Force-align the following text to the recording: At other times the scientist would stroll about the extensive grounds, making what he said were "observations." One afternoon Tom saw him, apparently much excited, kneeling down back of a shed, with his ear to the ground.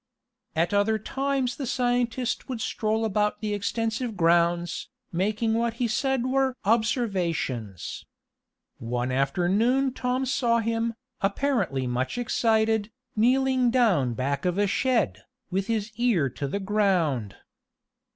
At 0.55 0.73
other 0.73 0.97
times 0.97 1.57
the 1.57 1.67
scientist 1.67 2.49
would 2.49 2.59
stroll 2.59 3.05
about 3.05 3.39
the 3.39 3.53
extensive 3.53 4.17
grounds, 4.17 4.89
making 5.11 5.53
what 5.53 5.75
he 5.75 5.87
said 5.87 6.25
were 6.25 6.55
"observations." 6.65 8.03
One 8.79 9.11
afternoon 9.11 9.93
Tom 9.93 10.25
saw 10.25 10.57
him, 10.57 10.95
apparently 11.21 11.85
much 11.85 12.17
excited, 12.17 12.89
kneeling 13.15 13.69
down 13.69 14.15
back 14.15 14.43
of 14.43 14.57
a 14.57 14.65
shed, 14.65 15.21
with 15.51 15.67
his 15.67 15.91
ear 15.97 16.31
to 16.31 16.47
the 16.47 16.59
ground. 16.59 17.35